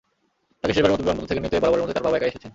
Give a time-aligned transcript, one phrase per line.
[0.59, 2.49] তাঁকে শেষ বারের মতো বিমানবন্দর থেকে নিতে বরাবরের মতোই তাঁর বাবা একাই এসেছেন।